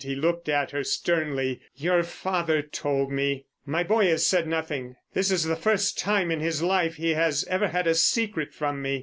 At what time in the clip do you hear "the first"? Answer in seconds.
5.43-5.99